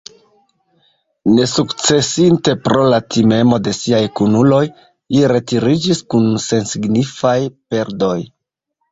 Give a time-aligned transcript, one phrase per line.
[1.39, 4.61] Nesukcesinte pro la timemo de siaj kunuloj,
[5.17, 7.35] li retiriĝis kun sensignifaj
[7.75, 8.17] perdoj.